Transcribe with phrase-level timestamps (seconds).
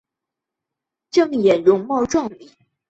[1.11, 2.49] 郑俨容貌壮丽。